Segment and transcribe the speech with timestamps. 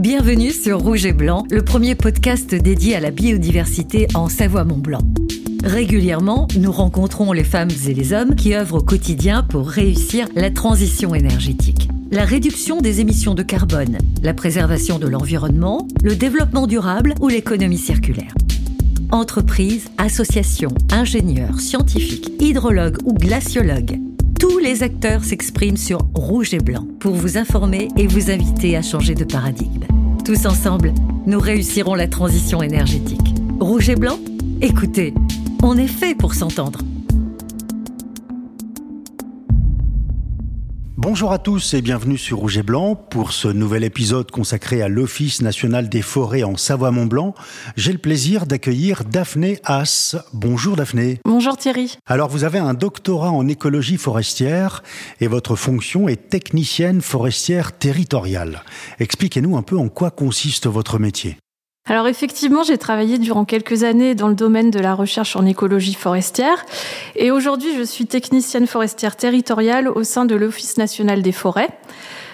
[0.00, 5.02] Bienvenue sur Rouge et Blanc, le premier podcast dédié à la biodiversité en Savoie-Mont-Blanc.
[5.62, 10.50] Régulièrement, nous rencontrons les femmes et les hommes qui œuvrent au quotidien pour réussir la
[10.50, 11.90] transition énergétique.
[12.10, 17.76] La réduction des émissions de carbone, la préservation de l'environnement, le développement durable ou l'économie
[17.76, 18.32] circulaire.
[19.10, 24.00] Entreprises, associations, ingénieurs, scientifiques, hydrologues ou glaciologues.
[24.40, 28.80] Tous les acteurs s'expriment sur Rouge et Blanc pour vous informer et vous inviter à
[28.80, 29.84] changer de paradigme.
[30.24, 30.92] Tous ensemble,
[31.26, 33.34] nous réussirons la transition énergétique.
[33.58, 34.18] Rouge et Blanc?
[34.60, 35.14] Écoutez,
[35.62, 36.80] on est fait pour s'entendre.
[41.02, 42.94] Bonjour à tous et bienvenue sur Rouge et Blanc.
[42.94, 47.34] Pour ce nouvel épisode consacré à l'Office national des forêts en Savoie-Mont-Blanc,
[47.74, 50.16] j'ai le plaisir d'accueillir Daphné Haas.
[50.34, 51.18] Bonjour Daphné.
[51.24, 51.96] Bonjour Thierry.
[52.04, 54.82] Alors vous avez un doctorat en écologie forestière
[55.22, 58.62] et votre fonction est technicienne forestière territoriale.
[58.98, 61.38] Expliquez-nous un peu en quoi consiste votre métier.
[61.90, 65.94] Alors effectivement, j'ai travaillé durant quelques années dans le domaine de la recherche en écologie
[65.94, 66.64] forestière
[67.16, 71.70] et aujourd'hui je suis technicienne forestière territoriale au sein de l'Office national des forêts.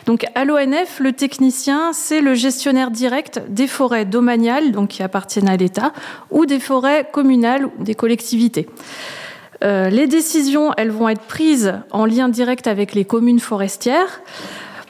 [0.04, 5.48] Donc à l'ONF, le technicien, c'est le gestionnaire direct des forêts domaniales, donc qui appartiennent
[5.48, 5.94] à l'État,
[6.30, 8.68] ou des forêts communales ou des collectivités.
[9.64, 14.20] Euh, les décisions, elles vont être prises en lien direct avec les communes forestières.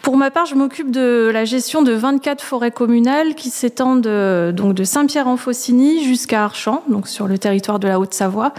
[0.06, 4.52] Pour ma part, je m'occupe de la gestion de 24 forêts communales qui s'étendent euh,
[4.52, 8.52] donc de Saint-Pierre-en-Faucigny jusqu'à Archamps, donc sur le territoire de la Haute-Savoie,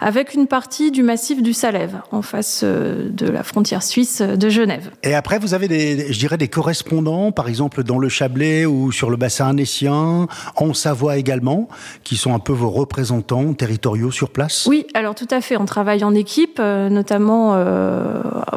[0.00, 4.48] avec une partie du massif du Salève, en face euh, de la frontière suisse de
[4.48, 4.92] Genève.
[5.02, 8.90] Et après, vous avez des, je dirais, des correspondants, par exemple dans le Chablais ou
[8.90, 11.68] sur le bassin annécien, en Savoie également,
[12.02, 14.64] qui sont un peu vos représentants territoriaux sur place?
[14.66, 15.58] Oui, alors tout à fait.
[15.58, 17.62] On travaille en équipe, euh, notamment.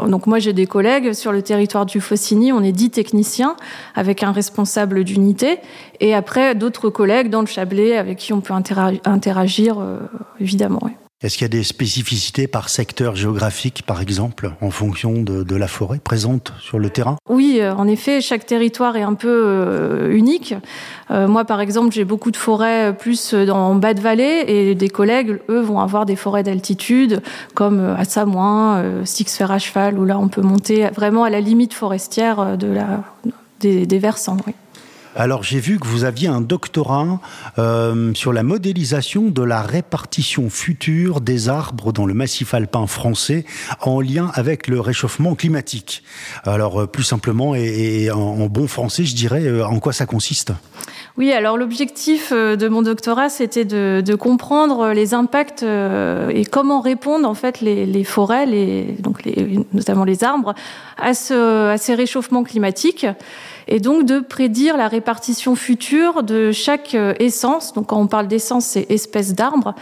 [0.08, 3.56] donc moi, j'ai des collègues sur le territoire du Faucigny on est dix techniciens
[3.96, 5.60] avec un responsable d'unité
[6.00, 10.00] et après d'autres collègues dans le Chablais avec qui on peut interagir, euh,
[10.40, 10.82] évidemment.
[11.24, 15.68] Est-ce qu'il y a des spécificités par secteur géographique, par exemple, en fonction de, la
[15.68, 17.16] forêt présente sur le terrain?
[17.28, 20.54] Oui, euh, en effet, chaque territoire est un peu euh, unique.
[21.10, 25.40] moi, par exemple, j'ai beaucoup de forêts plus dans bas de vallée et des collègues,
[25.50, 27.24] eux, vont avoir des forêts d'altitude,
[27.56, 31.74] comme à Samoin, Six-Fer à cheval, où là, on peut monter vraiment à la limite
[31.74, 32.58] forestière
[33.60, 34.38] des, versants.
[35.20, 37.20] Alors j'ai vu que vous aviez un doctorat
[37.58, 43.44] euh, sur la modélisation de la répartition future des arbres dans le massif alpin français
[43.82, 46.04] en lien avec le réchauffement climatique.
[46.44, 50.54] Alors euh, plus simplement et, en, bon français, je dirais, euh, en quoi ça consiste?
[51.18, 57.34] Oui, alors l'objectif de mon doctorat, c'était de, comprendre les impacts et comment répondre en
[57.34, 58.46] fait les, forêts,
[59.00, 59.24] donc
[59.74, 60.54] notamment les arbres,
[60.98, 63.08] à, à ces réchauffements climatiques
[63.68, 67.74] et donc de prédire la répartition future de chaque euh, essence.
[67.74, 69.76] Donc quand on parle d'essence, c'est espèce d'arbre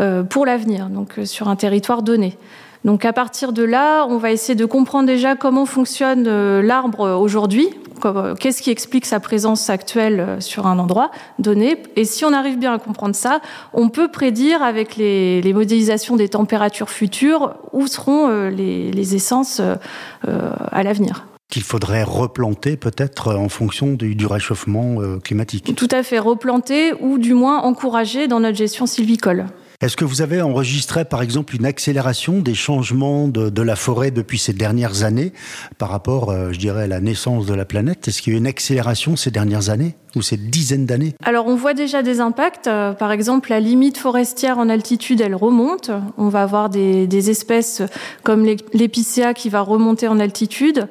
[0.00, 2.36] euh, pour l'avenir, donc euh, sur un territoire donné.
[2.84, 6.28] Donc à partir de là, on va essayer de comprendre déjà comment fonctionne
[6.60, 7.68] l'arbre aujourd'hui,
[8.38, 11.82] qu'est-ce qui explique sa présence actuelle sur un endroit donné.
[11.96, 13.40] Et si on arrive bien à comprendre ça,
[13.72, 19.62] on peut prédire avec les, modélisations des températures futures où seront les, les essences
[20.22, 21.24] à l'avenir
[21.54, 25.72] qu'il faudrait replanter peut-être en fonction du, réchauffement euh, climatique.
[25.76, 29.46] Tout à fait, replanter ou du moins encourager dans notre gestion sylvicole.
[29.80, 34.38] Est-ce que vous avez enregistré, par exemple, une accélération des changements de, la forêt depuis
[34.38, 35.32] ces dernières années
[35.78, 38.06] par rapport, euh, je dirais, à la naissance de la planète?
[38.08, 41.14] Est-ce qu'il y a eu une accélération ces dernières années ou ces dizaines d'années?
[41.24, 42.66] Alors, on voit déjà des impacts.
[42.66, 45.90] Euh, par exemple, la limite forestière en altitude, elle remonte.
[46.18, 47.82] On va avoir des, des espèces
[48.22, 50.88] comme l'épicéa qui va remonter en altitude.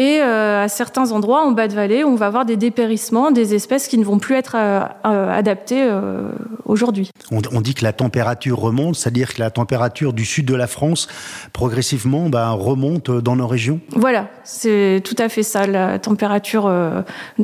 [0.00, 3.54] Et euh, à certains endroits, en bas de vallée, on va avoir des dépérissements, des
[3.54, 5.86] espèces qui ne vont plus être euh, euh, adaptées
[6.64, 7.10] aujourd'hui.
[7.30, 11.06] On, dit que la température remonte, c'est-à-dire que la température du sud de la France,
[11.52, 15.66] progressivement, bah, remonte dans nos régions Voilà, c'est tout à fait ça.
[15.66, 16.72] La température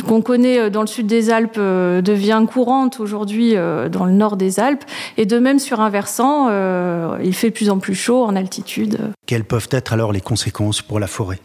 [0.06, 4.84] qu'on connaît dans le sud des Alpes devient courante aujourd'hui dans le nord des Alpes.
[5.18, 6.48] Et de même sur un versant,
[7.18, 8.98] il fait de plus en plus chaud en altitude.
[9.26, 11.38] Quelles peuvent être alors les conséquences pour la forêt?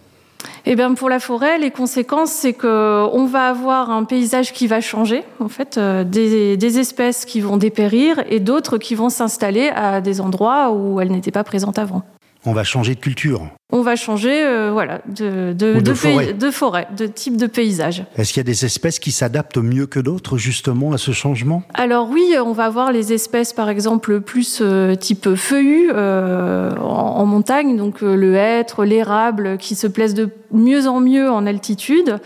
[0.66, 4.82] Eh bien, pour la forêt, les conséquences, c'est qu'on va avoir un paysage qui va
[4.82, 10.02] changer, en fait, euh, des, espèces qui vont dépérir et d'autres qui vont s'installer à
[10.02, 12.04] des endroits où elles n'étaient pas présentes avant.
[12.46, 13.48] On va changer de culture.
[13.72, 16.26] On va changer, euh, voilà, de, de, Ou de de forêt.
[16.26, 18.04] pays- de forêt, de type de paysage.
[18.18, 21.62] Est-ce qu'il y a des espèces qui s'adaptent mieux que d'autres justement à ce changement?
[21.76, 26.82] Alors oui, on va avoir les espèces, par exemple, plus euh, type feuillu euh, en,
[27.20, 31.46] en montagne, donc euh, le hêtre, l'érable, qui se plaisent de mieux en mieux en
[31.46, 32.18] altitude,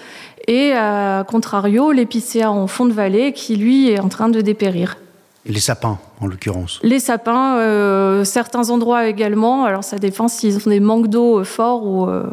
[0.48, 4.98] et à contrario, l'épicéa en fond de vallée, qui lui est en train de dépérir.
[5.46, 6.80] Les sapins, en l'occurrence.
[6.84, 9.66] Les sapins, euh, certains endroits également.
[9.66, 12.24] Alors ça dépend s'ils ont des manques d'eau euh, forts ou, euh,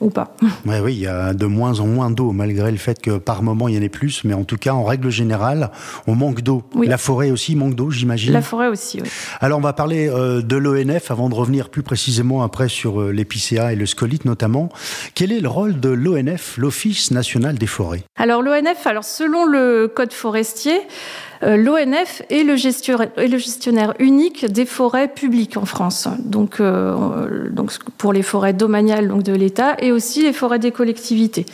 [0.00, 0.34] ou pas.
[0.66, 3.42] Oui, oui, il y a de moins en moins d'eau, malgré le fait que par
[3.42, 4.24] moment il y en ait plus.
[4.24, 5.70] Mais en tout cas, en règle générale,
[6.06, 6.62] on manque d'eau.
[6.74, 6.86] Oui.
[6.86, 8.32] La forêt aussi manque d'eau, j'imagine.
[8.32, 9.08] La forêt aussi, oui.
[9.40, 13.72] Alors, on va parler euh, de l'ONF avant de revenir plus précisément après sur l'épicéa
[13.72, 14.68] et le scolite notamment.
[15.14, 18.02] Quel est le rôle de l'ONF, l'Office national des forêts?
[18.16, 20.80] Alors l'ONF, alors selon le code forestier,
[21.42, 26.08] l'ONF est le, gestionnaire, est le gestionnaire unique des forêts publiques en France.
[26.18, 30.72] Donc, euh, donc pour les forêts domaniales donc de l'État et aussi les forêts des
[30.72, 31.46] collectivités.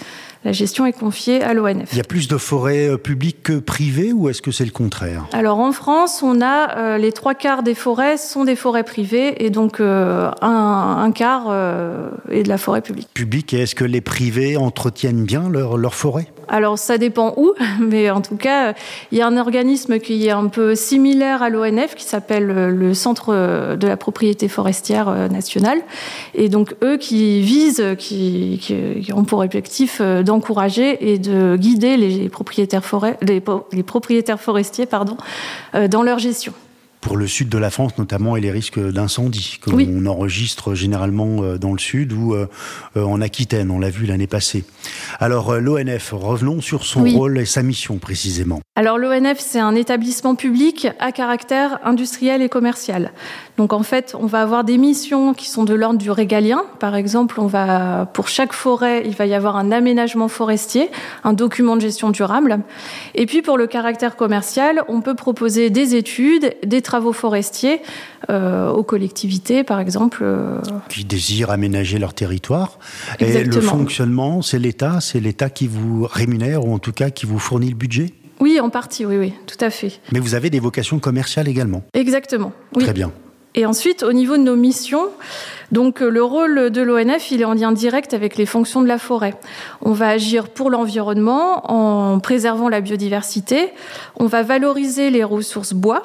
[0.44, 1.88] La gestion est confiée à l'ONF.
[1.92, 4.72] Il y a plus de forêts euh, publiques que privées ou est-ce que c'est le
[4.72, 5.24] contraire?
[5.32, 9.42] Alors en France, on a euh, les trois quarts des forêts sont des forêts privées
[9.42, 13.08] et donc euh, un, un quart euh, est de la forêt publique.
[13.14, 16.26] Publiques et est-ce que les privés entretiennent bien leur, leur forêt?
[16.48, 18.74] Alors ça dépend où, mais en tout cas,
[19.12, 22.70] il y a un organisme qui est un peu similaire à l'ONF qui s'appelle euh,
[22.70, 25.80] le Centre euh, de la propriété forestière euh, nationale.
[26.34, 28.60] Et donc eux qui visent, qui,
[29.14, 32.84] ont pour objectif d'encourager et de guider les propriétaires,
[34.40, 34.86] forestiers
[35.90, 36.52] dans leur gestion.
[37.04, 39.86] Pour le sud de la France notamment et les risques d'incendie que Oui.
[39.86, 42.46] l'on enregistre généralement euh, dans le sud ou euh,
[42.96, 44.64] euh, en Aquitaine, on l'a vu l'année passée.
[45.20, 47.14] Alors l'ONF, revenons sur son Oui.
[47.14, 48.60] rôle et sa mission précisément.
[48.74, 53.12] Alors l'ONF, c'est un établissement public à caractère industriel et commercial.
[53.58, 56.62] Donc en fait, on va avoir des missions qui sont de l'ordre du régalien.
[56.80, 60.88] Par exemple, on va pour chaque forêt, il va y avoir un aménagement forestier,
[61.22, 62.60] un document de gestion durable.
[63.14, 67.80] Et puis pour le caractère commercial, on peut proposer des études, des travaux forestiers
[68.30, 70.20] euh, aux collectivités, par exemple.
[70.22, 70.58] euh,
[70.88, 72.78] qui désirent aménager leur territoire.
[73.20, 77.26] Et le fonctionnement, c'est l'État, c'est l'État qui vous rémunère ou en tout cas qui
[77.26, 78.14] vous fournit le budget?
[78.40, 80.00] Oui, en partie, oui, oui, tout à fait.
[80.12, 81.82] Mais vous avez des vocations commerciales également.
[81.94, 82.52] Exactement.
[82.74, 82.82] Oui.
[82.84, 83.12] Très bien.
[83.56, 85.06] Et ensuite, au niveau de nos missions,
[85.70, 88.88] donc euh, le rôle de l'ONF, il est en lien direct avec les fonctions de
[88.88, 89.34] la forêt.
[89.80, 93.72] On va agir pour l'environnement en préservant la biodiversité.
[94.16, 96.02] On va valoriser les ressources bois.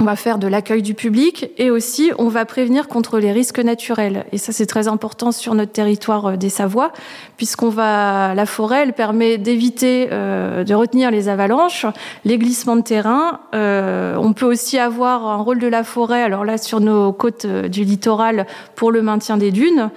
[0.00, 3.58] On va faire de l'accueil du public et aussi on va prévenir contre les risques
[3.58, 4.24] naturels.
[4.32, 6.92] Et ça c'est très important sur notre territoire euh, des Savoies,
[7.36, 11.86] puisqu'on va la forêt, elle permet d'éviter euh, de retenir les avalanches,
[12.24, 13.40] les glissements de terrain.
[13.54, 16.22] Euh, on peut aussi avoir un rôle de la forêt.
[16.22, 19.90] Alors là sur nos côtes du littoral pour le maintien des dunes.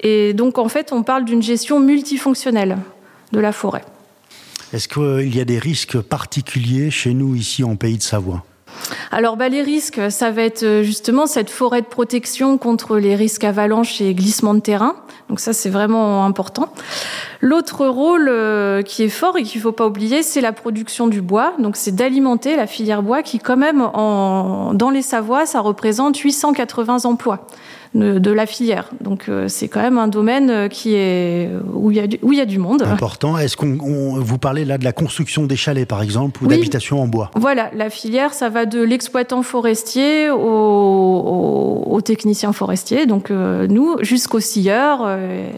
[0.00, 2.78] Et donc en fait on parle d'une gestion multifonctionnelle
[3.32, 3.84] de la forêt.
[4.72, 8.42] Est-ce qu'il y a des risques particuliers chez nous ici en Pays de Savoie?
[9.10, 13.14] Alors bah, les risques, ça va être euh, justement cette forêt de protection contre les
[13.14, 14.94] risques avalanches et glissements de terrain.
[15.28, 16.68] Donc ça c'est vraiment important.
[17.40, 21.20] L'autre rôle euh, qui est fort et qu'il faut pas oublier, c'est la production du
[21.20, 21.54] bois.
[21.58, 26.16] Donc c'est d'alimenter la filière bois qui quand même en, dans les Savoies, ça représente
[26.16, 27.46] 880 emplois
[27.96, 28.90] de, de la filière.
[29.00, 32.18] Donc euh, c'est quand même un domaine euh, qui est où il y a du,
[32.22, 32.82] où il y a du monde.
[32.82, 33.36] Important.
[33.38, 36.54] Est-ce qu'on on- vous parlez là de la construction des chalets par exemple ou Oui.
[36.56, 37.30] d'habitation en bois?
[37.34, 43.66] Voilà, la filière, ça va de l'exploitant forestier au, au, au technicien forestier, donc euh,
[43.66, 45.02] nous, jusqu'au scieur.
[45.04, 45.50] euh, euh,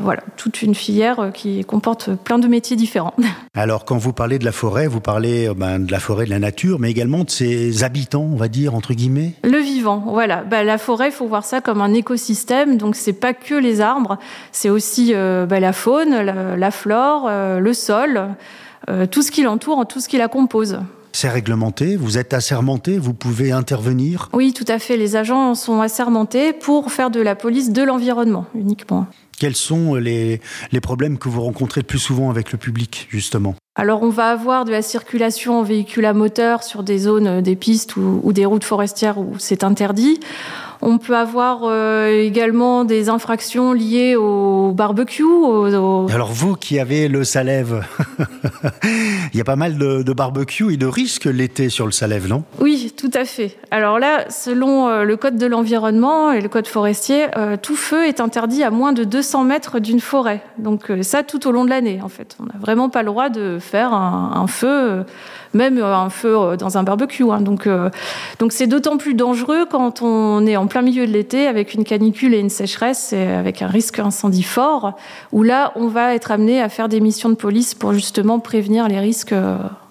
[0.00, 3.14] voilà, toute une filière euh, qui comporte plein de métiers différents.
[3.54, 6.30] Alors, quand vous parlez de la forêt, vous parlez euh, ben, de la forêt, de
[6.30, 9.34] la nature, mais également de ses habitants, on va dire, entre guillemets?
[9.42, 10.42] Le vivant, voilà.
[10.42, 12.76] Bah, la forêt, il faut voir ça comme un écosystème.
[12.76, 14.18] Donc, c'est pas que les arbres,
[14.52, 18.28] c'est aussi euh, bah, la faune, la, la flore, euh, le sol,
[18.90, 20.78] euh, tout ce qui l'entoure, tout ce qui la compose.
[21.12, 24.30] C'est réglementé, vous êtes assermenté, vous pouvez intervenir?
[24.32, 24.96] Oui, tout à fait.
[24.96, 29.06] Les agents sont assermentés pour faire de la police de l'environnement uniquement.
[29.38, 30.40] Quels sont les,
[30.72, 33.54] les problèmes que vous rencontrez le plus souvent avec le public, justement?
[33.76, 37.40] Alors, on va avoir de la circulation en véhicule à moteur sur des zones, euh,
[37.40, 40.20] des pistes ou, ou des routes forestières où c'est interdit.
[40.82, 45.22] On peut avoir euh, également des infractions liées au barbecue.
[45.22, 47.84] Au, au- Alors vous qui avez le Salève,
[49.32, 52.28] il y a pas mal de, de barbecue et de risques l'été sur le Salève,
[52.28, 52.44] non?
[52.60, 53.56] Oui, tout à fait.
[53.70, 58.06] Alors là, selon euh, le code de l'environnement et le code forestier, euh, tout feu
[58.06, 60.42] est interdit à moins de 200 mètres d'une forêt.
[60.58, 62.36] Donc euh, ça, tout au long de l'année, en fait.
[62.40, 65.04] On n'a vraiment pas le droit de faire un, un feu,
[65.54, 67.30] même euh, un feu euh, dans un barbecue.
[67.30, 67.40] hein.
[67.40, 67.90] Donc euh,
[68.38, 71.84] donc c'est d'autant plus dangereux quand on est en plein milieu de l'été avec une
[71.84, 74.94] canicule et une sécheresse et avec un risque incendie fort,
[75.32, 78.88] où là, on va être amené à faire des missions de police pour justement prévenir
[78.88, 79.34] les risques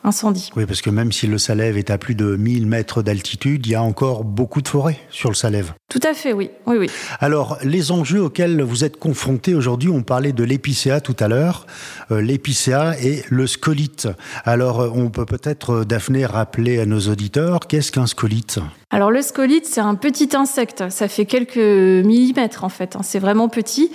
[0.03, 0.49] incendie.
[0.55, 3.71] Oui, parce que même si le Salève est à plus de 1000 mètres d'altitude, il
[3.71, 5.73] y a encore beaucoup de forêts sur le Salève.
[5.89, 6.49] Tout à fait, oui.
[6.65, 6.89] oui, oui.
[7.19, 11.65] Alors, les enjeux auxquels vous êtes confrontés aujourd'hui, on parlait de l'épicéa tout à l'heure,
[12.11, 14.07] euh, l'épicéa et le scolite.
[14.45, 18.59] Alors, euh, on peut peut-être, euh, Daphné, rappeler à nos auditeurs, qu'est-ce qu'un scolite?
[18.93, 22.99] Alors le scolite, c'est un petit insecte, ça fait quelques millimètres en fait, hein.
[23.01, 23.91] c'est vraiment petit.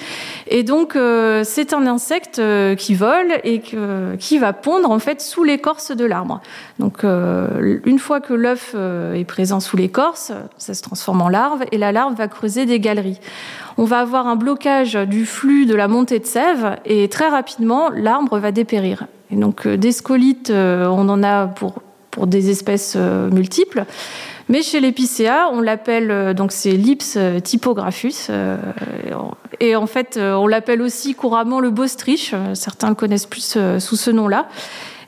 [0.49, 3.63] Et donc euh, c'est un insecte euh, qui vole et
[4.19, 6.41] qui va pondre en fait sous l'écorce de l'arbre.
[6.81, 11.65] Donc euh, une fois que l'œuf est présent sous l'écorce, ça se transforme en larve
[11.71, 13.21] et la larve va creuser des galeries.
[13.77, 17.91] On va avoir un blocage du flux de la montée de sève et très rapidement
[17.91, 19.07] l'arbre va dépérir.
[19.31, 23.85] Et donc des scolites, on en a pour pour des espèces multiples.
[24.49, 28.29] Mais chez l'épicéa, on l'appelle, euh, donc c'est Lips euh, typographus.
[28.31, 28.57] Euh,
[29.61, 32.35] et en fait, on l'appelle aussi couramment le bostrich.
[32.55, 34.49] Certains le connaissent plus sous ce nom-là.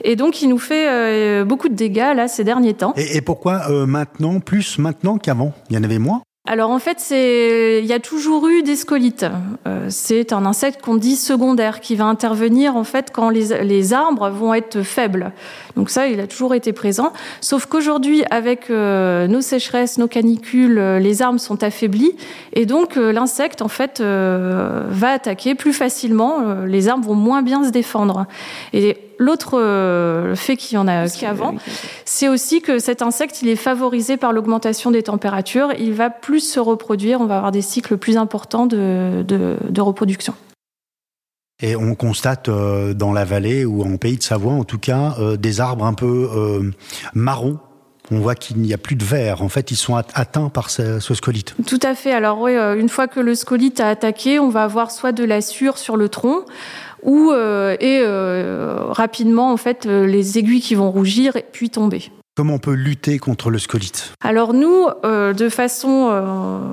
[0.02, 2.92] Et donc, il nous fait beaucoup de dégâts là ces derniers temps.
[2.96, 5.52] Et, pourquoi maintenant, plus maintenant qu'avant?
[5.68, 6.22] Il y en avait moins?
[6.50, 9.24] Alors en fait, c'est il y a toujours eu des scolites.
[9.68, 13.92] Euh, c'est un insecte qu'on dit secondaire qui va intervenir en fait quand les, les,
[13.92, 15.30] arbres vont être faibles.
[15.76, 17.12] Donc ça, il a toujours été présent.
[17.40, 22.16] Sauf qu'aujourd'hui, avec euh, nos sécheresses, nos canicules, euh, les arbres sont affaiblis
[22.52, 26.64] et donc l'insecte en fait va attaquer plus facilement.
[26.66, 28.26] les arbres vont moins bien se défendre.
[28.72, 31.54] Et L'autre euh, fait qu'il y en a qu'avant,
[32.06, 35.74] c'est aussi que cet insecte, il est favorisé par l'augmentation des températures.
[35.78, 37.20] Il va plus se reproduire.
[37.20, 39.26] On va avoir des cycles plus importants de,
[39.78, 40.32] reproduction.
[41.62, 45.14] Et on constate euh, dans la vallée ou en pays de Savoie, en tout cas,
[45.18, 46.72] euh, des arbres un peu
[47.12, 47.58] marrons
[48.12, 49.40] on voit qu'il n'y a plus de verre.
[49.40, 51.54] En fait, ils sont atteints par ce, scolite.
[51.64, 52.12] Tout à fait.
[52.12, 55.40] Alors oui, une fois que le scolite a attaqué, on va avoir soit de la
[55.40, 56.44] sueur sur le tronc,
[57.02, 62.10] ou euh, et euh, rapidement en fait euh, les aiguilles qui vont rougir puis tomber.
[62.40, 66.72] Comment on peut lutter contre le scolite Alors nous, de façon,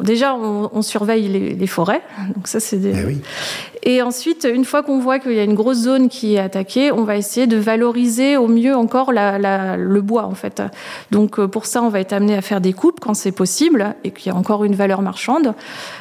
[0.00, 2.02] déjà, on, surveille les, forêts.
[2.36, 2.94] Donc ça, c'est des...
[2.96, 3.20] Eh oui.
[3.82, 6.92] Et ensuite, une fois qu'on voit qu'il y a une grosse zone qui est attaquée,
[6.92, 10.62] on va essayer de valoriser au mieux encore le bois, en fait.
[11.10, 14.10] Donc, pour ça, on va être amené à faire des coupes quand c'est possible et
[14.10, 15.54] qu'il y a encore une valeur marchande.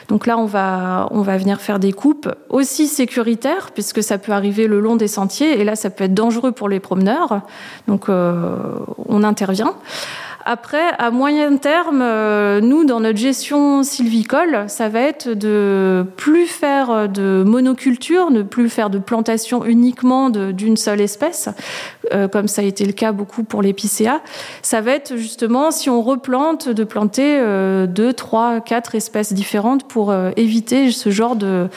[0.10, 4.32] Donc là, on va, on va venir faire des coupes aussi sécuritaires, puisque ça peut
[4.32, 7.42] arriver le long des sentiers, et là, ça peut être dangereux pour les promeneurs.
[7.88, 8.58] Donc, euh,
[9.08, 9.76] on intervient.
[10.50, 16.48] Après, à moyen terme, euh, nous, dans notre gestion sylvicole, ça va être de plus
[16.48, 21.50] faire de monoculture, ne plus faire de plantation uniquement d'une seule espèce,
[22.14, 24.22] euh, comme ça a été le cas beaucoup pour l'épicéa.
[24.62, 29.84] Ça va être justement, si on replante, de planter euh, deux, trois, quatre espèces différentes
[29.84, 31.68] pour éviter ce genre de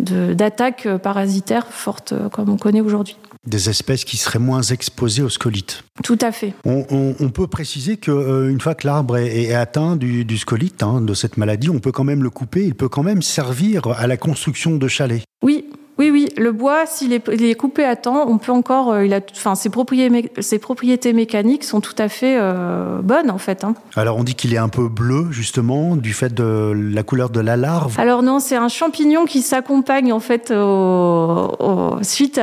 [0.00, 5.84] d'attaques parasitaires fortes comme on connaît aujourd'hui des espèces qui seraient moins exposées aux scolites.
[6.02, 6.54] Tout à fait.
[6.64, 11.36] On, peut préciser qu'une euh, fois que l'arbre est, atteint du, scolite, hein, de cette
[11.36, 14.76] maladie, on peut quand même le couper, il peut quand même servir à la construction
[14.76, 15.24] de chalets.
[15.42, 19.14] Oui, oui, oui, le bois, s'il est, coupé à temps, on peut encore, euh, il
[19.14, 23.62] a, enfin, ses propriétés, ses propriétés mécaniques sont tout à fait euh, bonnes en fait.
[23.62, 23.74] Hein.
[23.94, 27.38] Alors on dit qu'il est un peu bleu justement du fait de la couleur de
[27.38, 27.94] la larve.
[28.00, 32.40] Alors non, c'est un champignon qui s'accompagne en fait au, suite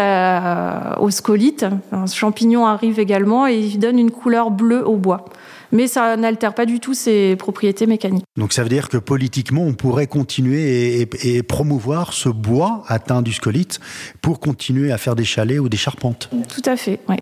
[0.99, 1.65] au scolite.
[1.91, 5.25] Un champignon arrive également et il donne une couleur bleue au bois
[5.71, 8.25] mais ça n'altère pas du tout ses propriétés mécaniques.
[8.37, 13.33] Donc ça veut dire que politiquement, on pourrait continuer et, promouvoir ce bois atteint du
[13.33, 13.79] scolite
[14.21, 16.29] pour continuer à faire des chalets ou des charpentes.
[16.53, 17.15] Tout à fait, oui.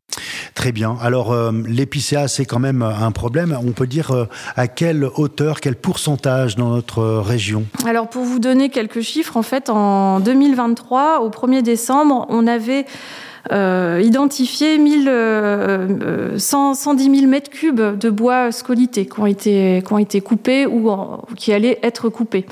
[0.56, 0.98] Très bien.
[1.02, 3.58] Alors euh, l'épicéa, c'est quand même un problème.
[3.64, 4.26] On peut dire euh,
[4.56, 7.66] à quelle hauteur, quel pourcentage dans notre région?
[7.86, 12.86] Alors pour vous donner quelques chiffres, en fait, en 2023, au 1er décembre, on avait
[12.86, 19.98] euh, identifié 1000, 110 000 mètres cubes de bois scolité qui ont été, qui ont
[19.98, 20.92] été coupés ou
[21.36, 22.46] qui allaient être coupés.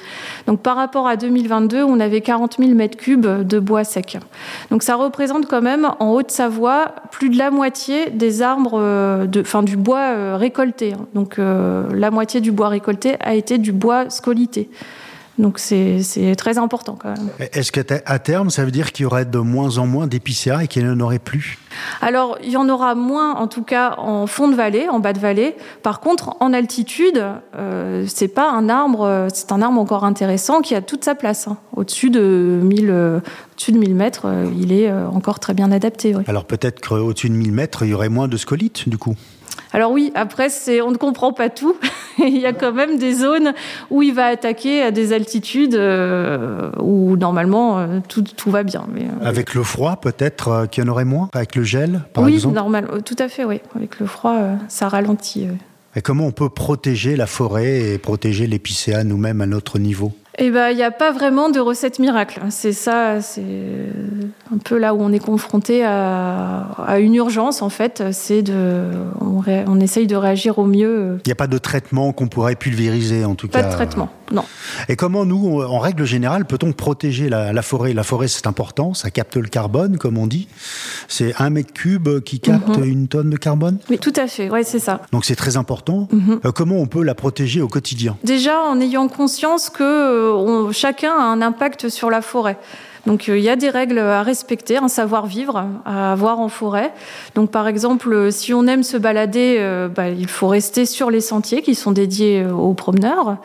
[0.47, 4.17] Donc par rapport à 2022, on avait 40 000 mètres cubes de bois sec.
[4.71, 9.41] Donc ça représente quand même en Haute-Savoie plus de la moitié des arbres, euh, de,
[9.41, 10.93] enfin du bois euh, récolté.
[11.13, 14.69] Donc euh, la moitié du bois récolté a été du bois scolité.
[15.37, 17.29] Donc c'est très important quand même.
[17.53, 20.67] Est-ce qu'à terme, ça veut dire qu'il y aurait de moins en moins d'épicéas et
[20.67, 21.59] qu'il n'y en aurait plus?
[22.01, 25.13] Alors, il y en aura moins en tout cas en fond de vallée, en bas
[25.13, 25.55] de vallée.
[25.83, 27.23] Par contre, en altitude,
[27.55, 31.47] euh, c'est pas un arbre, c'est un arbre encore intéressant qui a toute sa place.
[31.47, 31.57] Hein.
[31.75, 33.19] Au-dessus de 1000, euh,
[33.53, 36.15] au-dessus de 1000 mètres, euh, il est encore très bien adapté.
[36.27, 39.15] Alors peut-être qu'au-dessus de 1000 mètres, il y aurait moins de scolites du coup?
[39.77, 41.75] Alors oui, après, c'est, on ne comprend pas tout.
[42.17, 43.53] il y a quand même des zones
[43.91, 48.87] où il va attaquer à des altitudes euh, où normalement euh, tout, tout, va bien.
[48.91, 51.29] Mais, euh, avec le froid, peut-être qu'il y en aurait moins?
[51.33, 52.55] Avec le gel, par oui, exemple?
[52.55, 53.61] Oui, normal, tout à fait, oui.
[53.75, 54.35] Avec le froid,
[54.67, 55.47] ça ralentit.
[55.95, 60.11] Et comment on peut protéger la forêt et protéger l'épicéa nous-mêmes à notre niveau?
[60.39, 62.41] Eh ben, il n'y a pas vraiment de recette miracle.
[62.49, 63.41] C'est ça, c'est
[64.53, 68.03] un peu là où on est confronté à, à une urgence, en fait.
[68.11, 68.83] C'est de,
[69.19, 71.19] on, on, essaye de réagir au mieux.
[71.25, 73.63] Il n'y a pas de traitement qu'on pourrait pulvériser, en tout cas.
[73.63, 74.45] Pas de traitement, non.
[74.89, 77.93] Et comment nous, en règle générale, peut-on protéger la, la, forêt?
[77.93, 80.47] La forêt, c'est important, ça capte le carbone, comme on dit.
[81.07, 82.83] C'est un mètre cube qui capte mhm.
[82.83, 83.77] une tonne de carbone?
[83.89, 85.01] Oui, tout à fait, ouais, c'est ça.
[85.11, 86.07] Donc c'est très important.
[86.11, 86.41] Mhm.
[86.45, 88.17] Euh, comment on peut la protéger au quotidien?
[88.23, 92.57] Déjà, en ayant conscience que chacun a un impact sur la forêt.
[93.07, 96.93] Donc euh, il y a des règles à respecter, un savoir-vivre à avoir en forêt.
[97.35, 101.21] Donc par exemple, si on aime se balader, euh, bah, il faut rester sur les
[101.21, 103.37] sentiers qui sont dédiés euh, aux promeneurs.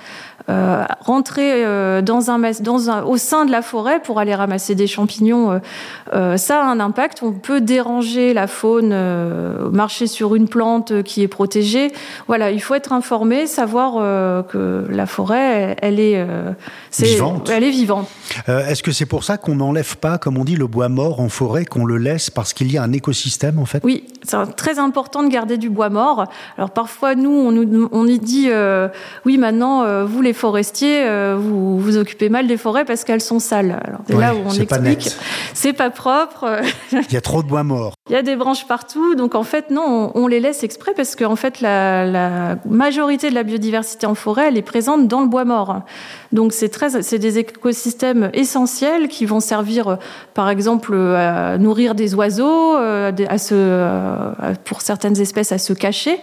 [0.48, 4.74] Euh, rentrer euh, dans un, dans un, au sein de la forêt pour aller ramasser
[4.74, 5.60] des champignons,
[6.12, 7.22] euh, ça a un impact.
[7.22, 8.94] On peut déranger la faune,
[9.70, 11.92] marcher sur une plante qui est protégée.
[12.26, 16.24] Voilà, il faut être informé, savoir que la forêt, elle, est,
[16.98, 17.50] vivante.
[17.50, 18.08] Elle est vivante.
[18.48, 21.28] Est-ce que c'est pour ça qu'on n'enlève pas, comme on dit, le bois mort en
[21.28, 23.80] forêt, qu'on le laisse parce qu'il y a un écosystème en fait?
[23.84, 26.26] Oui, c'est très important de garder du bois mort.
[26.56, 28.48] Alors parfois, nous, on nous on y dit,
[29.24, 33.38] oui, maintenant, vous les forestiers, euh, vous vous occupez mal des forêts parce qu'elles sont
[33.38, 33.80] sales.
[33.84, 35.10] Alors c'est là où on explique,
[35.54, 36.60] c'est pas propre.
[36.92, 37.94] Il y a trop de bois mort.
[38.08, 41.16] Il y a des branches partout, donc en fait non, on, les laisse exprès parce
[41.16, 45.28] qu'en fait la, la, majorité de la biodiversité en forêt, elle est présente dans le
[45.28, 45.82] bois mort.
[46.32, 49.98] Donc c'est très, c'est des écosystèmes essentiels qui vont servir,
[50.32, 56.18] par exemple, à nourrir des oiseaux, euh, à se, pour certaines espèces à se cacher.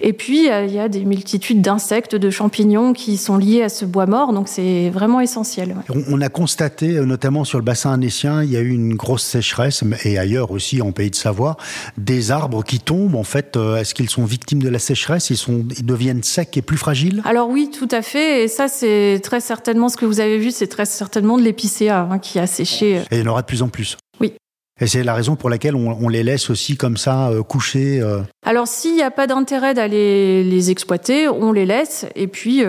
[0.00, 3.84] Et puis il y a des multitudes d'insectes, de champignons qui sont liés à ce
[3.84, 5.76] bois mort, donc c'est vraiment essentiel.
[6.10, 9.22] On a constaté, euh, notamment sur le bassin annécien, il y a eu une grosse
[9.22, 11.56] sécheresse, et ailleurs aussi en Pays de Savoie,
[11.96, 13.16] des arbres qui tombent.
[13.16, 15.30] En fait, euh, est-ce qu'ils sont victimes de la sécheresse?
[15.30, 17.22] Ils, sont, ils deviennent secs et plus fragiles?
[17.24, 18.44] Alors oui, tout à fait.
[18.44, 22.08] Et ça, c'est très certainement ce que vous avez vu, c'est très certainement de l'épicéa
[22.10, 23.02] hein, qui a séché.
[23.10, 23.96] Et il y en aura de plus en plus.
[24.20, 24.32] Oui.
[24.80, 28.02] Et c'est la raison pour laquelle on, les laisse aussi comme ça euh, coucher.
[28.44, 32.06] Alors s'il n'y a pas d'intérêt d'aller les exploiter, on les laisse.
[32.16, 32.62] Et puis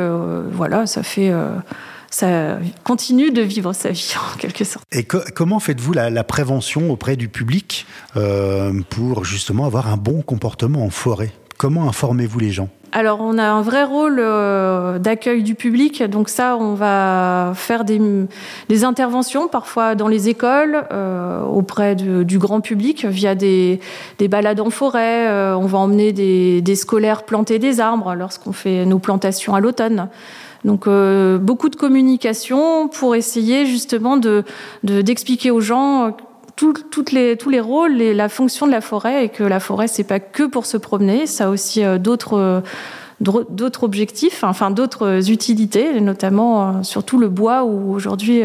[0.52, 1.32] voilà, ça fait
[2.16, 4.86] ça continue de vivre sa vie en quelque sorte.
[4.92, 10.86] Et comment faites-vous la, prévention auprès du public euh, pour justement avoir un bon comportement
[10.86, 11.32] en forêt?
[11.58, 12.70] Comment informez-vous les gens?
[12.98, 16.02] Alors, on a un vrai rôle euh, d'accueil du public.
[16.04, 18.00] Donc ça, on va faire des,
[18.86, 23.82] interventions, parfois dans les écoles, euh, auprès du grand public, via des,
[24.30, 25.28] balades en forêt.
[25.56, 30.08] on va emmener des, des scolaires planter des arbres lorsqu'on fait nos plantations à l'automne.
[30.66, 34.44] Donc euh, beaucoup de communication pour essayer justement de
[34.84, 36.18] d'expliquer aux gens
[36.64, 39.60] euh, toutes les, tous les rôles et la fonction de la forêt et que la
[39.60, 42.64] forêt c'est pas que pour se promener, ça a aussi euh, d'autres
[43.22, 48.42] d'autres objectifs, enfin d'autres utilités, notamment surtout le bois où aujourd'hui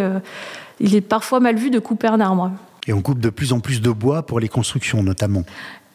[0.78, 2.52] il est parfois mal vu de couper un arbre.
[2.86, 5.42] Et on coupe de plus en plus de bois pour les constructions notamment.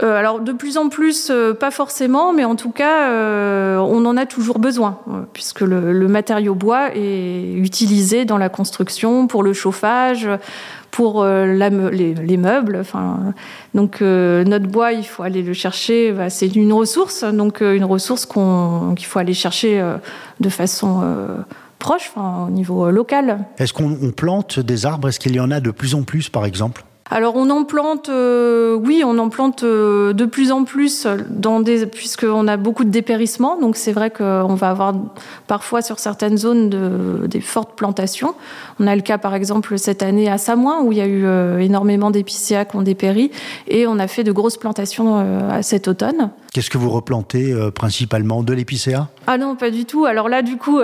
[0.04, 4.06] Euh, alors de plus en plus, euh, pas forcément, mais en tout cas, euh, on
[4.06, 5.00] en a toujours besoin,
[5.32, 10.28] puisque le, matériau bois est utilisé dans la construction, pour le chauffage,
[10.96, 12.84] pour les, meubles.
[13.74, 16.14] Donc notre bois, il faut aller le chercher.
[16.14, 19.84] Bah, c'est une ressource, donc une ressource qu'il faut aller chercher
[20.40, 21.04] de façon
[21.80, 23.40] proche, au niveau local.
[23.58, 25.10] Est-ce qu'on plante des arbres?
[25.10, 26.86] Est-ce qu'il y en a de plus en plus, par exemple?
[27.12, 31.60] Alors on en plante, euh, oui, on en plante euh, de plus en plus dans
[31.60, 33.60] des, puisqu'on a beaucoup de dépérissement.
[33.60, 34.96] Donc c'est vrai qu'on va avoir
[35.46, 38.34] parfois sur certaines zones de, des fortes plantations.
[38.80, 41.26] On a le cas par exemple cette année à Samoin où il y a eu
[41.26, 43.30] euh, énormément d'épicéas qui ont dépéri
[43.68, 45.18] et on a fait de grosses plantations
[45.50, 46.32] à cet automne.
[46.56, 49.10] Qu'est-ce que vous replantez principalement de l'épicéa?
[49.28, 50.06] Ah non, pas du tout.
[50.06, 50.80] Alors là, du coup,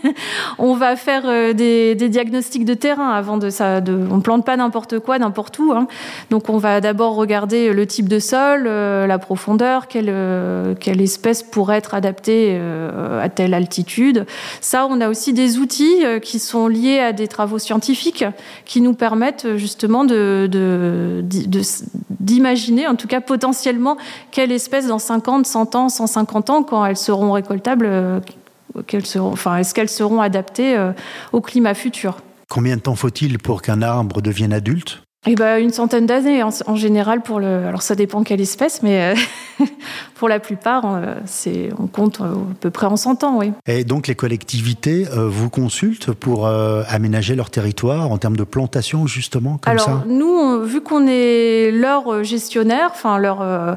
[0.58, 3.80] on va faire des, des, diagnostics de terrain avant de ça.
[3.80, 5.86] De, on plante pas n'importe quoi, n'importe Hein.
[6.30, 11.42] Donc on va d'abord regarder le type de sol, euh, la profondeur, quelle, euh, espèce
[11.42, 14.26] pourrait être adaptée euh, à telle altitude.
[14.60, 18.24] Ça, on a aussi des outils qui sont liés à des travaux scientifiques
[18.64, 20.04] qui nous permettent justement
[22.20, 23.96] d'imaginer, en tout cas potentiellement,
[24.30, 27.88] quelle espèce dans 50, 100 ans, 150 ans, quand elles seront récoltables,
[29.04, 30.76] seront, enfin, est-ce qu'elles seront adaptées
[31.32, 32.18] au climat futur?
[32.48, 35.04] Combien de temps faut-il pour qu'un arbre devienne adulte?
[35.26, 37.66] Eh ben, une centaine d'années en, général pour le.
[37.66, 39.14] Alors ça dépend quelle espèce, mais
[39.60, 39.64] euh,
[40.16, 43.52] pour la plupart, c'est on compte à peu près en 100 ans, oui.
[43.66, 49.56] Et donc les collectivités vous consultent pour aménager leur territoire en termes de plantation justement
[49.56, 53.76] comme Alors nous, vu qu'on est leur gestionnaire, enfin leur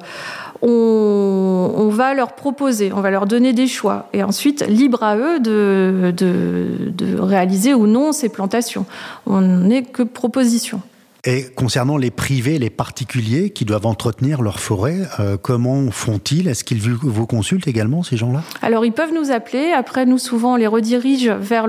[0.61, 4.09] on, va leur proposer, on va leur donner des choix.
[4.13, 8.85] Et ensuite, libre à eux de, de réaliser ou non ces plantations.
[9.25, 10.81] On n'est que proposition.
[11.29, 16.47] Et concernant les privés, les particuliers qui doivent entretenir leur forêt, euh, comment font-ils?
[16.47, 18.43] Est-ce qu'ils vous consultent également, ces gens-là?
[18.61, 19.73] Alors, ils peuvent nous appeler.
[19.73, 21.67] Après, nous, souvent, on les redirige vers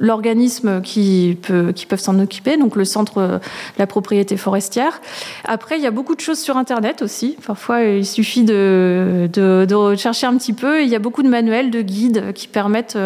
[0.00, 3.38] l'organisme qui, peut, peuvent s'en occuper, donc le centre de
[3.78, 5.00] la propriété forestière.
[5.44, 7.36] Après, il y a beaucoup de choses sur Internet aussi.
[7.46, 9.30] Parfois, il suffit de,
[9.96, 10.82] chercher un petit peu.
[10.82, 12.98] Il y a beaucoup de manuels, de guides qui permettent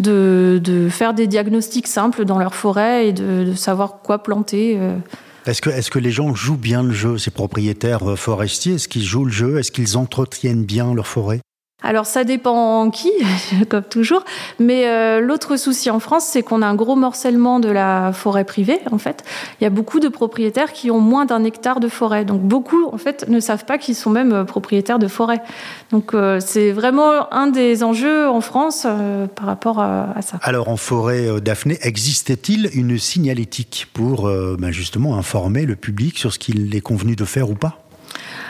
[0.00, 4.76] de, de faire des diagnostics simples dans leur forêt et de savoir quoi planter.
[4.78, 4.98] Euh.
[5.46, 8.74] Est-ce que, que les gens jouent bien le jeu, ces propriétaires euh, forestiers?
[8.74, 9.58] Est-ce qu'ils jouent le jeu?
[9.58, 11.40] Est-ce qu'ils entretiennent bien leur forêt?
[11.82, 13.10] Alors ça dépend qui,
[13.68, 14.24] comme toujours.
[14.58, 18.44] Mais euh, l'autre souci en France, c'est qu'on a un gros morcellement de la forêt
[18.44, 18.80] privée.
[18.90, 19.24] En fait,
[19.60, 22.24] il y a beaucoup de propriétaires qui ont moins d'un hectare de forêt.
[22.24, 25.42] Donc beaucoup, en fait, ne savent pas qu'ils sont même euh, propriétaires de forêt.
[25.90, 28.86] Donc euh, c'est vraiment un des enjeux en France
[29.34, 30.38] par rapport à, ça.
[30.42, 36.38] Alors en forêt, Daphné, existait-il une signalétique pour ben, justement informer le public sur ce
[36.38, 37.78] qu'il est convenu de faire ou pas?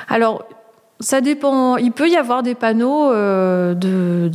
[0.09, 0.45] Alors,
[1.02, 1.76] ça dépend.
[1.76, 4.30] Il peut y avoir des panneaux euh, de,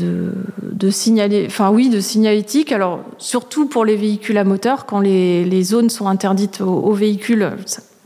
[0.61, 2.71] de, signaler, enfin oui, de signalétique.
[2.71, 7.51] Alors surtout pour les véhicules à moteur, quand les, zones sont interdites aux, véhicules.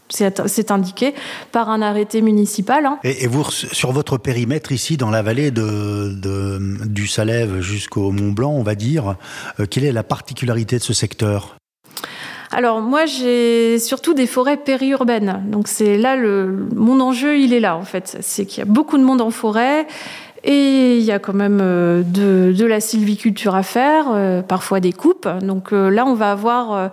[0.09, 1.13] C'est indiqué
[1.53, 2.85] par un arrêté municipal.
[2.85, 2.99] Hein.
[3.03, 8.51] Et, vous, sur votre périmètre ici, dans la vallée de, du Salève jusqu'au Mont Blanc,
[8.51, 9.15] on va dire,
[9.59, 11.55] euh, quelle est la particularité de ce secteur?
[12.51, 15.43] Alors moi j'ai surtout des forêts périurbaines.
[15.47, 18.65] Donc c'est là le mon enjeu, il est là en fait, c'est qu'il y a
[18.65, 19.87] beaucoup de monde en forêt
[20.43, 24.79] et il y a quand même euh, de, de la sylviculture à faire, euh, parfois
[24.79, 25.29] des coupes.
[25.41, 26.91] Donc euh, là on va avoir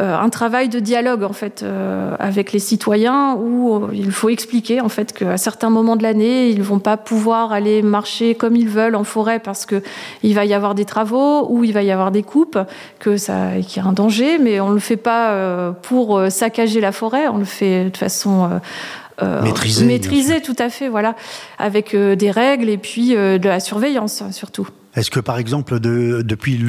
[0.00, 4.80] un travail de dialogue en fait euh, avec les citoyens où euh, il faut expliquer
[4.80, 8.68] en fait qu'à certains moments de l'année ils vont pas pouvoir aller marcher comme ils
[8.68, 9.82] veulent en forêt parce que
[10.24, 12.58] il va y avoir des travaux ou il va y avoir des coupes
[12.98, 14.38] que ça qu'il y a un danger.
[14.38, 17.28] Mais on le fait pas pour saccager la forêt.
[17.28, 18.60] On le fait de façon
[19.22, 21.14] euh, maîtriser tout à fait, voilà,
[21.58, 24.68] avec des règles et puis de la surveillance surtout.
[24.96, 26.60] Est-ce que par exemple de, depuis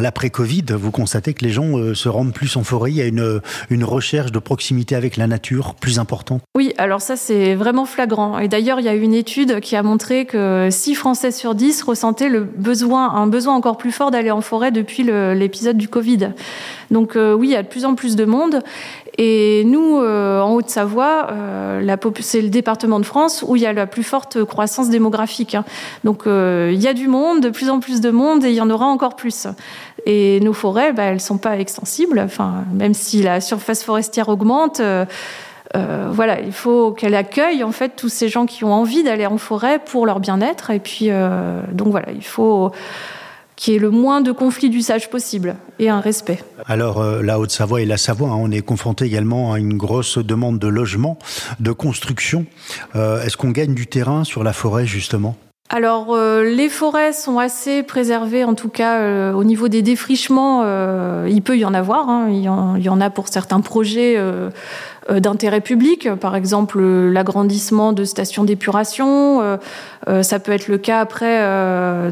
[0.00, 3.02] l'après Covid, vous constatez que les gens euh, se rendent plus en forêt Il y
[3.02, 6.42] a une, recherche de proximité avec la nature plus importante?
[6.54, 8.38] Oui, alors ça c'est vraiment flagrant.
[8.38, 11.82] Et d'ailleurs il y a une étude qui a montré que 6 Français sur 10
[11.82, 16.30] ressentaient un besoin encore plus fort d'aller en forêt depuis l'épisode du Covid.
[16.92, 18.60] Donc euh, oui, il y a de plus en plus de monde.
[19.18, 21.28] Et nous, euh, en Haute-Savoie,
[22.20, 25.54] c'est le département de France où il y a la plus forte croissance démographique.
[25.54, 25.64] Hein.
[26.04, 28.70] Donc il y a du monde, de plus plus de monde, et il y en
[28.70, 29.46] aura encore plus.
[30.06, 32.18] Et nos forêts, bah, elles sont pas extensibles.
[32.18, 34.80] Enfin, même si la surface forestière augmente.
[35.74, 39.38] voilà, il faut qu'elle accueille en fait tous ces gens qui ont envie d'aller en
[39.38, 40.70] forêt pour leur bien-être.
[40.70, 41.08] Et puis,
[41.72, 42.72] donc voilà, il faut
[43.62, 46.42] qui est le moins de conflits d'usage possible et un respect.
[46.66, 50.18] Alors, euh, la Haute-Savoie et la Savoie, hein, on est confronté également à une grosse
[50.18, 51.16] demande de logement,
[51.60, 52.44] de construction.
[52.96, 55.36] Euh, est-ce qu'on gagne du terrain sur la forêt, justement?
[55.74, 60.62] Alors, euh, les forêts sont assez préservées, en tout cas au niveau des défrichements,
[61.24, 62.10] il peut y en avoir.
[62.10, 62.26] Hein.
[62.28, 64.18] il, y en, il, y en, a pour certains projets
[65.10, 69.42] euh, d'intérêt public, par exemple l'agrandissement de stations d'épuration.
[69.42, 69.56] Euh,
[70.06, 71.40] euh, ça peut être le cas après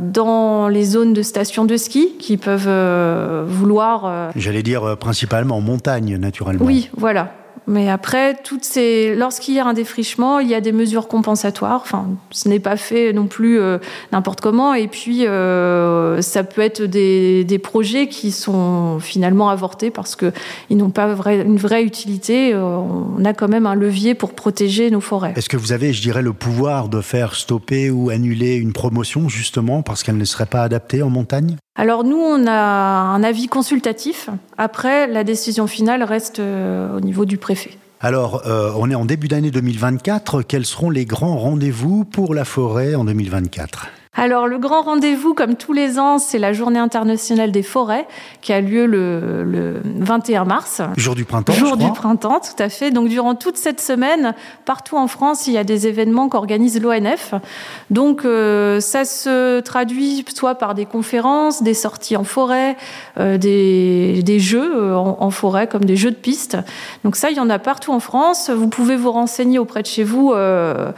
[0.00, 4.30] dans les zones de stations de ski qui peuvent vouloir.
[4.34, 6.64] J'allais dire principalement en montagne, naturellement.
[6.64, 7.32] Oui, voilà.
[7.70, 9.14] Mais après, toutes ces...
[9.14, 11.80] lorsqu'il y a un défrichement, il y a des mesures compensatoires.
[11.82, 13.78] Enfin, ce n'est pas fait non plus euh,
[14.10, 14.74] n'importe comment.
[14.74, 20.90] Et puis, euh, ça peut être des, projets qui sont finalement avortés parce qu'ils n'ont
[20.90, 22.52] pas une vraie utilité.
[22.52, 25.34] Euh, on a quand même un levier pour protéger nos forêts.
[25.36, 29.28] Est-ce que vous avez, je dirais, le pouvoir de faire stopper ou annuler une promotion
[29.28, 31.56] justement parce qu'elle ne serait pas adaptée en montagne?
[31.76, 34.28] Alors nous, on a un avis consultatif.
[34.58, 37.70] Après, la décision finale reste euh, au niveau du préfet.
[38.00, 40.42] Alors, euh, on est en début d'année 2024.
[40.42, 45.54] Quels seront les grands rendez-vous pour la forêt en 2024 Alors le grand rendez-vous, comme
[45.54, 48.08] tous les ans, c'est la Journée internationale des forêts
[48.40, 50.82] qui a lieu le, 21 mars.
[50.96, 51.52] Jour du printemps.
[51.52, 52.90] Jour du printemps, tout à fait.
[52.90, 57.34] Donc durant toute cette semaine, partout en France, il y a des événements qu'organise l'ONF.
[57.90, 62.76] Donc euh, ça se traduit soit par des conférences, des sorties en forêt,
[63.18, 66.56] euh, des, jeux euh, en, en, forêt comme des jeux de piste.
[67.04, 68.50] Donc ça, il y en a partout en France.
[68.50, 70.90] Vous pouvez vous renseigner auprès de chez vous euh,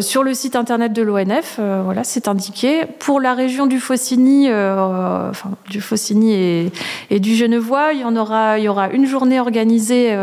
[0.00, 2.82] sur le site internet de l'ONF, euh, voilà, c'est indiqué.
[2.98, 5.30] Pour la région du Faucigny, euh,
[5.70, 6.70] du Faucigny
[7.10, 10.14] et, du Genevois, il y en aura, il y aura une journée organisée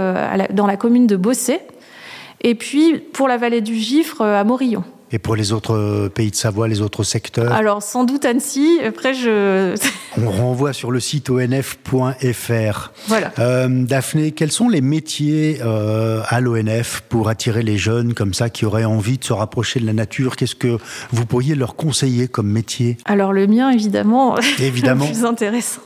[0.52, 1.60] dans la commune de Bossé.
[2.42, 4.84] Et puis pour la vallée du Gifre à Morillon.
[5.12, 8.80] Et pour les autres euh, pays de Savoie, les autres secteurs Alors, sans doute Annecy.
[8.86, 9.76] Après, je.
[10.18, 12.92] On renvoie sur le site onf.fr.
[13.08, 13.32] Voilà.
[13.38, 18.50] Euh, Daphné, quels sont les métiers euh, à l'ONF pour attirer les jeunes comme ça
[18.50, 20.36] qui auraient envie de se rapprocher de la nature?
[20.36, 20.78] Qu'est-ce que
[21.12, 22.98] vous pourriez leur conseiller comme métier?
[23.06, 24.38] Alors, le mien, évidemment.
[24.60, 25.06] Évidemment.
[25.06, 25.82] le plus intéressant.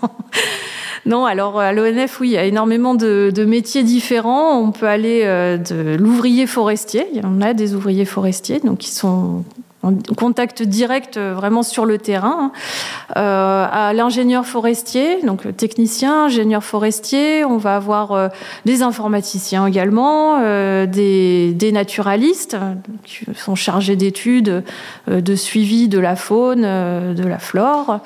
[1.09, 4.59] Non, alors à l'ONF, oui, il y a énormément de, métiers différents.
[4.59, 7.07] On peut aller euh, de l'ouvrier forestier.
[7.11, 9.43] Il y en a des ouvriers forestiers, donc qui sont
[9.83, 13.15] en contact direct euh, vraiment sur le terrain, hein.
[13.17, 18.31] euh, à l'ingénieur forestier, donc technicien, ingénieur forestier, on va avoir
[18.65, 20.39] des informaticiens également,
[20.85, 22.57] des, naturalistes
[23.03, 24.63] qui sont chargés d'études,
[25.07, 28.01] de suivi de la faune, de la flore.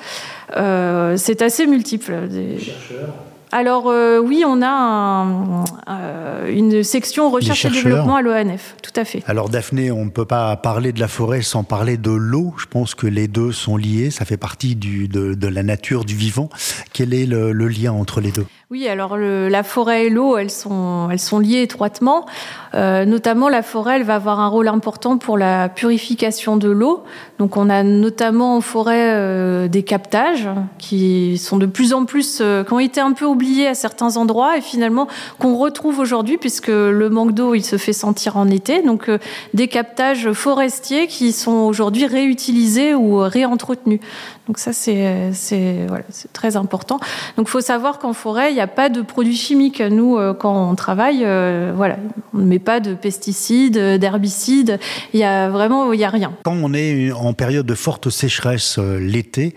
[0.56, 2.12] Euh, c'est assez multiple.
[2.58, 3.14] Chercheurs
[3.54, 9.04] alors euh, oui, on a euh, une section recherche et développement à l'ONF, tout à
[9.04, 9.22] fait.
[9.28, 12.52] Alors Daphné, on ne peut pas parler de la forêt sans parler de l'eau.
[12.58, 16.16] Je pense que les deux sont liés, ça fait partie du, de, la nature, du
[16.16, 16.48] vivant.
[16.92, 18.44] Quel est le, lien entre les deux?
[18.70, 22.26] Oui, alors la forêt et l'eau, elles sont, liées étroitement.
[22.74, 27.04] Euh, notamment, la forêt, elle va avoir un rôle important pour la purification de l'eau.
[27.38, 30.48] Donc on a notamment en forêt des captages
[30.78, 34.56] qui sont de plus en plus, qui ont été un peu oubliés à certains endroits
[34.56, 38.82] et finalement qu'on retrouve aujourd'hui puisque le manque d'eau il se fait sentir en été.
[38.82, 39.18] Donc euh,
[39.52, 44.00] des captages forestiers qui sont aujourd'hui réutilisés ou réentretenus.
[44.46, 46.98] Donc ça c'est c'est voilà, c'est très important.
[47.36, 49.80] Donc faut savoir qu'en forêt il n'y a pas de produits chimiques.
[49.80, 51.96] Nous euh, quand on travaille euh, voilà
[52.34, 54.78] on ne met pas de pesticides, d'herbicides.
[55.12, 56.32] Il y a vraiment il y a rien.
[56.44, 59.54] Quand on est en période de forte sécheresse l'été,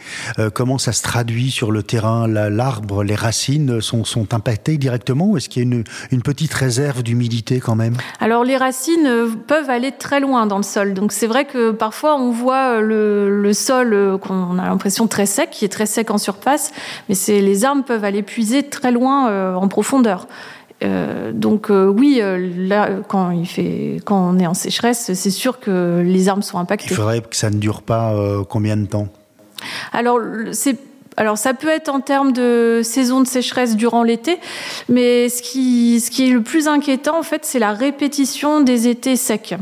[0.53, 2.27] comment ça se traduit sur le terrain?
[2.27, 6.53] L'arbre, les racines sont, sont impactés directement ou est-ce qu'il y a une, une petite
[6.53, 7.95] réserve d'humidité quand même?
[8.19, 10.93] Alors les racines euh, peuvent aller très loin dans le sol.
[10.93, 15.07] Donc c'est vrai que parfois on voit euh, le, le sol euh, qu'on a l'impression
[15.07, 16.71] très sec, qui est très sec en surface,
[17.09, 20.27] mais c'est les arbres peuvent aller puiser très loin en profondeur.
[20.83, 22.21] Euh, donc oui,
[22.55, 26.59] là, quand il fait, quand on est en sécheresse, c'est sûr que les arbres sont
[26.59, 26.89] impactés.
[26.91, 28.15] Il faudrait que ça ne dure pas
[28.47, 29.07] combien de temps?
[29.91, 30.19] Alors
[30.51, 30.77] c'est
[31.17, 34.37] alors ça peut être en termes de saison de sécheresse durant l'été,
[34.87, 38.87] mais ce qui, ce qui est le plus inquiétant en fait, c'est la répétition des
[38.87, 39.55] étés secs.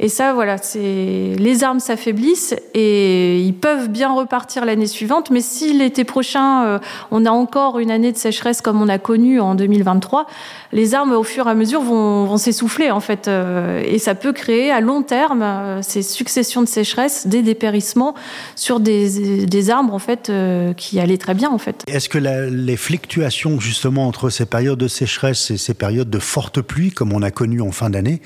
[0.00, 5.42] Et ça, voilà, c'est les arbres s'affaiblissent et ils peuvent bien repartir l'année suivante, mais
[5.42, 6.78] si l'été prochain euh,
[7.10, 10.26] on a encore une année de sécheresse comme on a connu en 2023,
[10.72, 14.14] les arbres au fur et à mesure vont, vont s'essouffler en fait, euh, et ça
[14.14, 18.14] peut créer à long terme euh, ces successions de sécheresse, des dépérissements
[18.56, 20.32] sur des, des arbres en fait
[20.76, 21.84] qui allait très bien en fait.
[21.86, 26.60] Est-ce que les fluctuations justement entre ces périodes de sécheresse et ces périodes de forte
[26.60, 28.20] pluie, comme on a connu en fin d'année,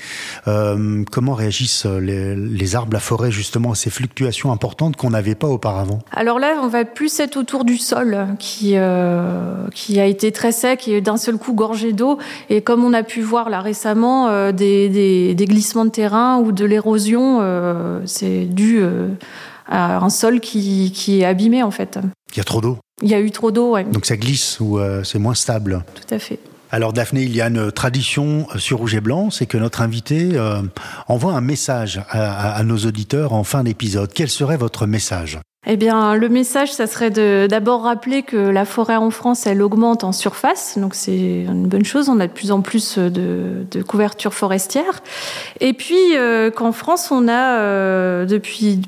[0.46, 5.48] euh, comment réagissent les, arbres, la forêt justement à ces fluctuations importantes qu'on n'avait pas
[5.48, 6.00] auparavant?
[6.12, 10.52] Alors là, on va plus être autour du sol qui euh, qui a été très
[10.52, 12.18] sec et d'un seul coup gorgé d'eau.
[12.50, 16.52] Et comme on a pu voir là récemment euh, des, des, glissements de terrain ou
[16.52, 17.40] de l'érosion,
[18.04, 18.80] c'est dû
[19.68, 21.98] à un sol qui, qui est abîmé en fait.
[22.32, 22.78] Il y a trop d'eau.
[23.02, 23.84] Il y a eu trop d'eau, oui.
[23.84, 25.84] Donc ça glisse ou euh, c'est moins stable.
[25.94, 26.38] Tout à fait.
[26.70, 30.30] Alors Daphné, il y a une tradition sur Rouge et Blanc, c'est que notre invité
[30.34, 30.62] euh,
[31.06, 34.10] envoie un message à, nos auditeurs en fin d'épisode.
[34.12, 35.38] Quel serait votre message?
[35.68, 39.60] Eh bien, le message, ça serait de d'abord rappeler que la forêt en France, elle
[39.62, 42.08] augmente en surface, donc c'est une bonne chose.
[42.08, 45.02] On a de plus en plus de, de couverture forestière.
[45.58, 48.80] Et puis, euh, qu'en France, on a euh, depuis,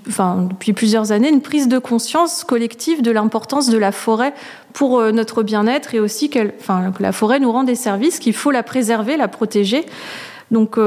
[0.73, 4.33] plusieurs années une prise de conscience collective de l'importance de la forêt
[4.73, 6.53] pour euh, notre bien-être et aussi que
[7.01, 9.85] la forêt nous rend des services, qu'il faut la préserver, la protéger.
[10.53, 10.79] Donc,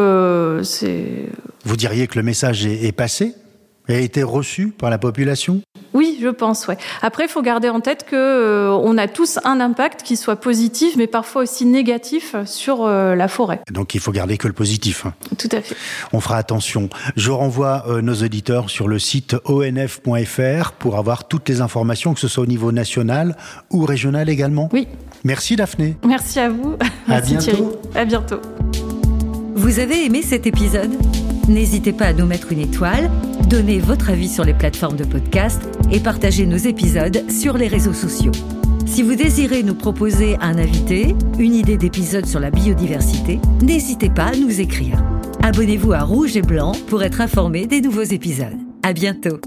[0.64, 1.28] c'est.
[1.66, 3.36] Vous diriez que le message est, est passé
[3.94, 5.62] a été reçu par la population?
[5.94, 6.68] Oui, je pense.
[6.68, 6.78] Ouais.
[7.02, 10.36] Après, il faut garder en tête que euh, on a tous un impact qui soit
[10.36, 13.62] positif, mais parfois aussi négatif sur euh, la forêt.
[13.72, 15.06] Donc il faut garder que le positif.
[15.06, 15.14] Hein.
[15.38, 15.76] Tout à fait.
[16.14, 16.90] On fera attention.
[17.16, 22.20] Je renvoie euh, nos auditeurs sur le site onf.fr pour avoir toutes les informations, que
[22.20, 23.36] ce soit au niveau national
[23.70, 24.70] ou régional également.
[24.72, 24.88] Oui.
[25.24, 25.98] Merci Daphné.
[26.06, 26.78] Merci à vous.
[27.08, 27.82] Merci à bientôt.
[27.96, 28.42] À bientôt.
[29.56, 30.92] Vous avez aimé cet épisode?
[31.52, 33.12] N'hésitez pas à nous mettre une étoile,
[33.50, 35.62] donner votre avis sur les plateformes de podcast
[35.92, 38.32] et partager nos épisodes sur les réseaux sociaux.
[38.86, 44.28] Si vous désirez nous proposer un invité, une idée d'épisode sur la biodiversité, n'hésitez pas
[44.28, 45.04] à nous écrire.
[45.44, 48.58] Abonnez-vous à Rouge et Blanc pour être informé des nouveaux épisodes.
[48.82, 49.42] À bientôt.